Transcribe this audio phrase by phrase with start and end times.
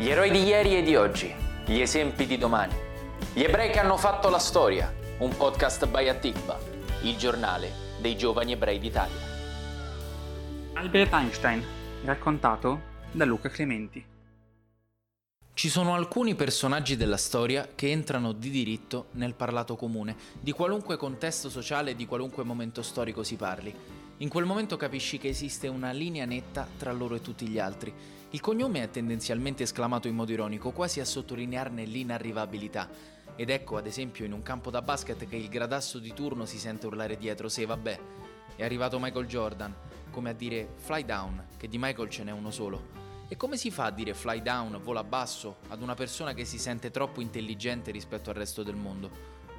[0.00, 1.30] Gli eroi di ieri e di oggi,
[1.66, 2.74] gli esempi di domani.
[3.34, 6.58] Gli ebrei che hanno fatto la storia, un podcast by Atikba,
[7.02, 9.20] il giornale dei giovani ebrei d'Italia.
[10.72, 11.62] Albert Einstein,
[12.04, 12.80] raccontato
[13.12, 14.02] da Luca Clementi.
[15.52, 20.96] Ci sono alcuni personaggi della storia che entrano di diritto nel parlato comune, di qualunque
[20.96, 23.99] contesto sociale e di qualunque momento storico si parli.
[24.22, 27.90] In quel momento capisci che esiste una linea netta tra loro e tutti gli altri.
[28.32, 32.86] Il cognome è tendenzialmente esclamato in modo ironico, quasi a sottolinearne l'inarrivabilità.
[33.34, 36.58] Ed ecco, ad esempio, in un campo da basket che il gradasso di turno si
[36.58, 38.00] sente urlare dietro, se vabbè,
[38.56, 39.74] è arrivato Michael Jordan,
[40.10, 42.88] come a dire fly down, che di Michael ce n'è uno solo.
[43.26, 46.58] E come si fa a dire fly down, vola basso, ad una persona che si
[46.58, 49.10] sente troppo intelligente rispetto al resto del mondo?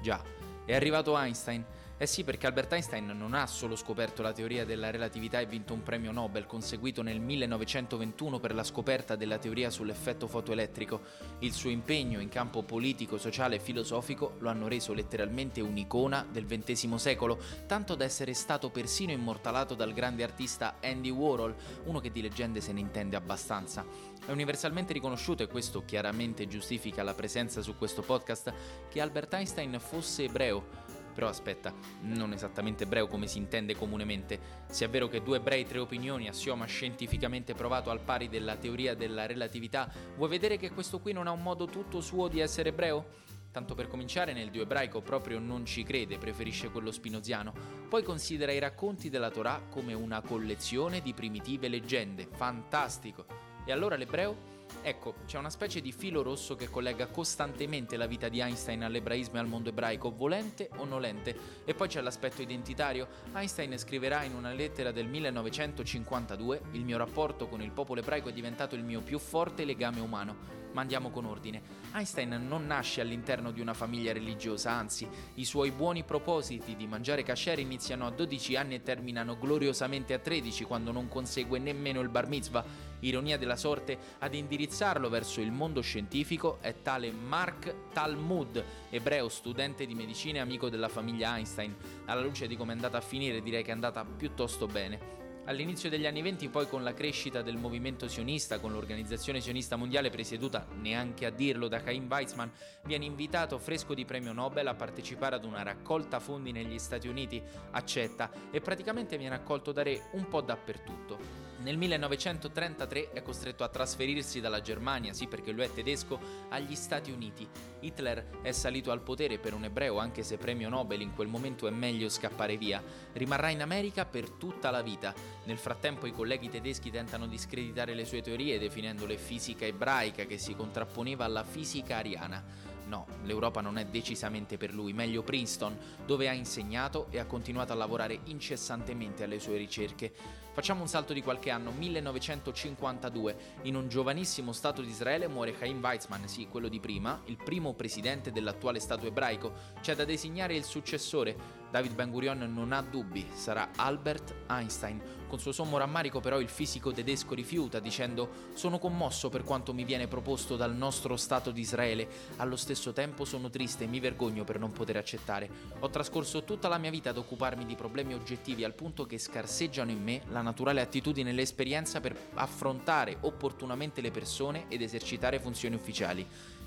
[0.00, 0.22] Già,
[0.64, 1.64] è arrivato Einstein
[2.04, 5.72] eh sì, perché Albert Einstein non ha solo scoperto la teoria della relatività e vinto
[5.72, 11.00] un premio Nobel conseguito nel 1921 per la scoperta della teoria sull'effetto fotoelettrico.
[11.38, 16.44] Il suo impegno in campo politico, sociale e filosofico lo hanno reso letteralmente un'icona del
[16.44, 22.10] XX secolo, tanto da essere stato persino immortalato dal grande artista Andy Warhol, uno che
[22.10, 24.12] di leggende se ne intende abbastanza.
[24.26, 28.52] È universalmente riconosciuto, e questo chiaramente giustifica la presenza su questo podcast,
[28.90, 30.83] che Albert Einstein fosse ebreo
[31.14, 34.62] però aspetta, non esattamente ebreo come si intende comunemente.
[34.66, 38.94] Se è vero che due ebrei, tre opinioni, assioma scientificamente provato al pari della teoria
[38.94, 42.70] della relatività, vuoi vedere che questo qui non ha un modo tutto suo di essere
[42.70, 43.22] ebreo?
[43.54, 47.52] Tanto per cominciare, nel dio ebraico proprio non ci crede, preferisce quello spinoziano.
[47.88, 52.26] Poi considera i racconti della Torah come una collezione di primitive leggende.
[52.32, 53.26] Fantastico!
[53.64, 54.63] E allora l'ebreo?
[54.82, 59.36] Ecco, c'è una specie di filo rosso che collega costantemente la vita di Einstein all'ebraismo
[59.36, 61.62] e al mondo ebraico, volente o nolente.
[61.64, 63.08] E poi c'è l'aspetto identitario.
[63.32, 68.32] Einstein scriverà in una lettera del 1952: Il mio rapporto con il popolo ebraico è
[68.32, 70.62] diventato il mio più forte legame umano.
[70.72, 71.62] Ma andiamo con ordine.
[71.92, 77.22] Einstein non nasce all'interno di una famiglia religiosa, anzi, i suoi buoni propositi di mangiare
[77.22, 82.08] kasher iniziano a 12 anni e terminano gloriosamente a 13 quando non consegue nemmeno il
[82.08, 82.64] bar mitzvah.
[83.06, 89.86] Ironia della sorte, ad indirizzarlo verso il mondo scientifico è tale Mark Talmud, ebreo studente
[89.86, 91.74] di medicina e amico della famiglia Einstein.
[92.06, 95.22] Alla luce di come è andata a finire direi che è andata piuttosto bene.
[95.46, 100.08] All'inizio degli anni venti, poi con la crescita del movimento sionista, con l'organizzazione sionista mondiale
[100.08, 102.48] presieduta, neanche a dirlo, da Chaim Weizmann,
[102.84, 107.42] viene invitato fresco di premio Nobel a partecipare ad una raccolta fondi negli Stati Uniti,
[107.72, 111.53] accetta e praticamente viene accolto da re un po' dappertutto.
[111.64, 116.20] Nel 1933 è costretto a trasferirsi dalla Germania, sì perché lui è tedesco,
[116.50, 117.48] agli Stati Uniti.
[117.80, 121.66] Hitler è salito al potere per un ebreo, anche se premio Nobel in quel momento
[121.66, 122.82] è meglio scappare via.
[123.14, 125.14] Rimarrà in America per tutta la vita.
[125.44, 130.36] Nel frattempo i colleghi tedeschi tentano di screditare le sue teorie definendole fisica ebraica che
[130.36, 132.73] si contrapponeva alla fisica ariana.
[132.86, 137.72] No, l'Europa non è decisamente per lui, meglio Princeton, dove ha insegnato e ha continuato
[137.72, 140.12] a lavorare incessantemente alle sue ricerche.
[140.52, 143.36] Facciamo un salto di qualche anno, 1952.
[143.62, 147.72] In un giovanissimo Stato di Israele muore Chaim Weizmann, sì, quello di prima, il primo
[147.72, 149.52] presidente dell'attuale Stato ebraico.
[149.80, 151.62] C'è da designare il successore.
[151.74, 155.02] David Ben Gurion non ha dubbi, sarà Albert Einstein.
[155.26, 159.82] Con suo sommo rammarico però il fisico tedesco rifiuta dicendo sono commosso per quanto mi
[159.82, 162.06] viene proposto dal nostro Stato di Israele,
[162.36, 165.50] allo stesso tempo sono triste e mi vergogno per non poter accettare.
[165.80, 169.90] Ho trascorso tutta la mia vita ad occuparmi di problemi oggettivi al punto che scarseggiano
[169.90, 175.74] in me la naturale attitudine e l'esperienza per affrontare opportunamente le persone ed esercitare funzioni
[175.74, 176.24] ufficiali.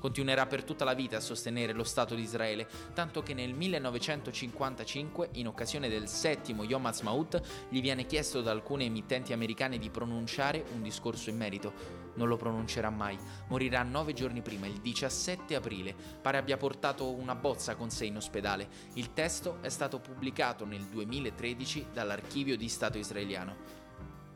[0.00, 5.28] Continuerà per tutta la vita a sostenere lo Stato di Israele, tanto che nel 1955,
[5.32, 10.64] in occasione del settimo Yom Ha'atzmaut, gli viene chiesto da alcune emittenti americane di pronunciare
[10.72, 12.08] un discorso in merito.
[12.14, 13.18] Non lo pronuncerà mai,
[13.48, 15.94] morirà nove giorni prima, il 17 aprile.
[16.20, 18.68] Pare abbia portato una bozza con sé in ospedale.
[18.94, 23.79] Il testo è stato pubblicato nel 2013 dall'Archivio di Stato israeliano.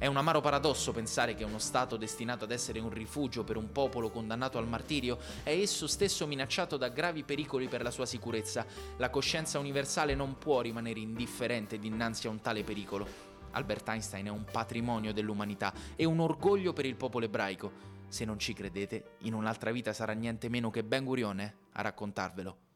[0.00, 3.72] È un amaro paradosso pensare che uno Stato destinato ad essere un rifugio per un
[3.72, 8.64] popolo condannato al martirio è esso stesso minacciato da gravi pericoli per la sua sicurezza.
[8.98, 13.08] La coscienza universale non può rimanere indifferente dinanzi a un tale pericolo.
[13.50, 17.72] Albert Einstein è un patrimonio dell'umanità e un orgoglio per il popolo ebraico.
[18.06, 21.82] Se non ci credete, in un'altra vita sarà niente meno che Ben Gurion eh, a
[21.82, 22.67] raccontarvelo.